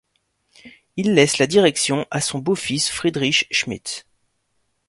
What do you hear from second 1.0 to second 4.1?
laisse la direction à son beau-fils Friedrich Schmidt.